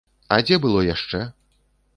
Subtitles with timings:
[0.37, 1.23] А дзе было яшчэ?